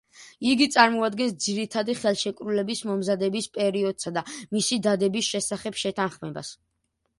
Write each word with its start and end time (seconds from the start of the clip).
იგი 0.51 0.65
წარმოადგენს 0.75 1.35
ძირითადი 1.45 1.95
ხელშეკრულების 1.99 2.81
მომზადების 2.91 3.49
პერიოდსა 3.59 4.15
და 4.17 4.25
მისი 4.57 4.83
დადების 4.89 5.33
შესახებ 5.37 5.81
შეთანხმებას. 5.85 6.55